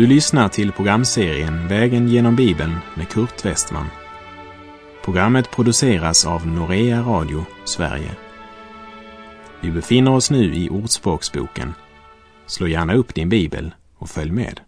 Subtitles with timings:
[0.00, 3.86] Du lyssnar till programserien Vägen genom Bibeln med Kurt Westman.
[5.04, 8.10] Programmet produceras av Norea Radio Sverige.
[9.62, 11.74] Vi befinner oss nu i Ordspråksboken.
[12.46, 14.60] Slå gärna upp din bibel och följ med.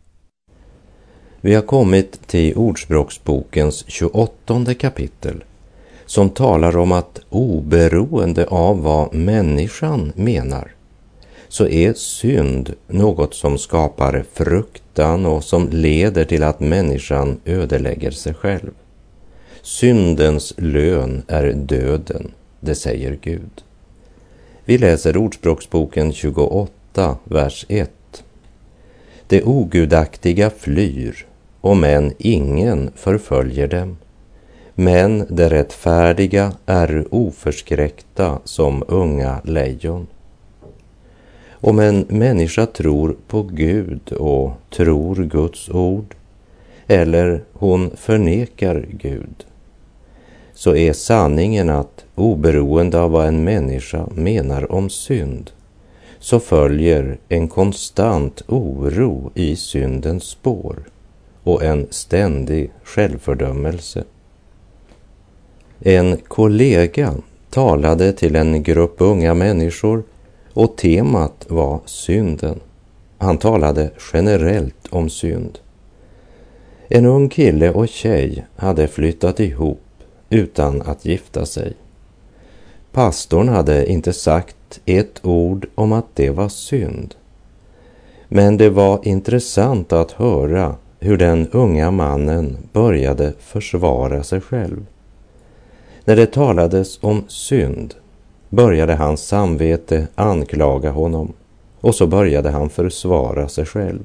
[1.41, 5.45] Vi har kommit till Ordspråksbokens 28 kapitel
[6.07, 10.73] som talar om att oberoende av vad människan menar
[11.53, 18.35] så är synd något som skapar fruktan och som leder till att människan ödelägger sig
[18.35, 18.71] själv.
[19.63, 22.31] Syndens lön är döden,
[22.61, 23.63] det säger Gud.
[24.65, 27.91] Vi läser Ordspråksboken 28, vers 1.
[29.27, 31.27] Det ogudaktiga flyr,
[31.61, 33.97] om än ingen förföljer dem.
[34.75, 40.07] Men det rättfärdiga är oförskräckta som unga lejon.
[41.65, 46.15] Om en människa tror på Gud och tror Guds ord
[46.87, 49.47] eller hon förnekar Gud
[50.55, 55.51] så är sanningen att oberoende av vad en människa menar om synd
[56.19, 60.77] så följer en konstant oro i syndens spår
[61.43, 64.05] och en ständig självfördömelse.
[65.81, 67.15] En kollega
[67.51, 70.03] talade till en grupp unga människor
[70.55, 72.61] och temat var synden.
[73.19, 75.59] Han talade generellt om synd.
[76.89, 79.81] En ung kille och tjej hade flyttat ihop
[80.31, 81.73] utan att gifta sig.
[82.93, 87.15] Pastorn hade inte sagt ett ord om att det var synd.
[88.29, 94.87] Men det var intressant att höra hur den unga mannen började försvara sig själv.
[96.05, 97.95] När det talades om synd
[98.53, 101.33] började hans samvete anklaga honom
[101.81, 104.05] och så började han försvara sig själv.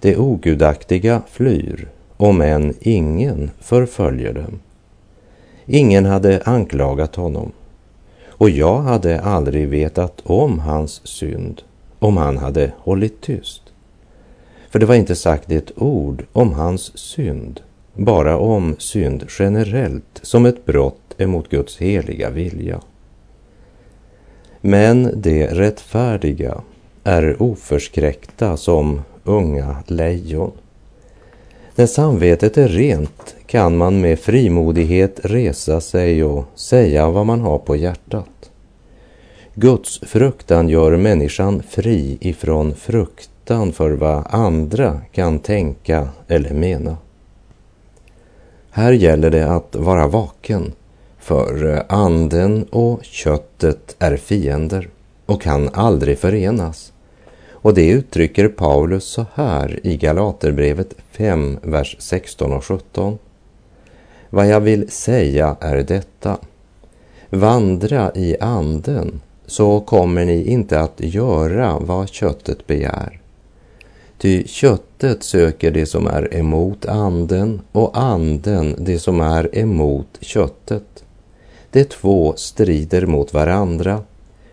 [0.00, 4.60] Det ogudaktiga flyr, om än ingen förföljer dem.
[5.66, 7.52] Ingen hade anklagat honom
[8.28, 11.62] och jag hade aldrig vetat om hans synd
[11.98, 13.62] om han hade hållit tyst.
[14.70, 17.60] För det var inte sagt ett ord om hans synd,
[17.94, 22.80] bara om synd generellt som ett brott emot Guds heliga vilja.
[24.60, 26.60] Men de rättfärdiga
[27.04, 30.52] är oförskräckta som unga lejon.
[31.74, 37.58] När samvetet är rent kan man med frimodighet resa sig och säga vad man har
[37.58, 38.50] på hjärtat.
[39.54, 46.96] Guds fruktan gör människan fri ifrån fruktan för vad andra kan tänka eller mena.
[48.70, 50.72] Här gäller det att vara vaken
[51.20, 54.88] för eh, anden och köttet är fiender
[55.26, 56.92] och kan aldrig förenas.
[57.50, 63.18] Och det uttrycker Paulus så här i Galaterbrevet 5, vers 16 och 17.
[64.30, 66.38] Vad jag vill säga är detta.
[67.30, 73.20] Vandra i anden så kommer ni inte att göra vad köttet begär.
[74.18, 81.04] Ty köttet söker det som är emot anden och anden det som är emot köttet.
[81.72, 84.02] De två strider mot varandra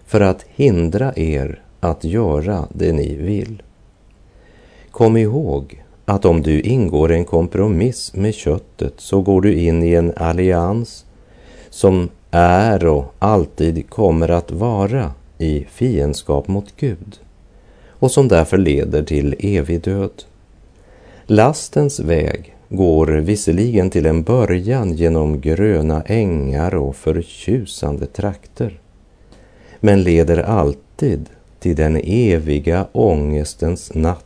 [0.06, 3.64] för att hindra er att göra det ni vill.
[4.92, 9.94] Kom ihåg att om du ingår en kompromiss med köttet så går du in i
[9.94, 11.06] en allians
[11.70, 17.20] som är och alltid kommer att vara i fiendskap mot Gud
[18.00, 20.24] och som därför leder till evig död.
[21.26, 28.80] Lastens väg går visserligen till en början genom gröna ängar och förtjusande trakter,
[29.80, 31.30] men leder alltid
[31.60, 34.24] till den eviga ångestens natt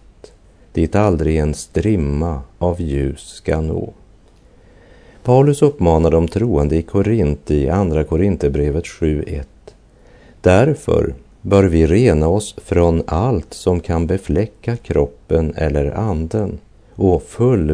[0.73, 3.93] dit aldrig en strimma av ljus ska nå.
[5.23, 9.43] Paulus uppmanar de troende i Korint i Andra Korinthierbrevet 7.1.
[10.41, 16.59] Därför bör vi rena oss från allt som kan befläcka kroppen eller anden
[16.95, 17.69] och full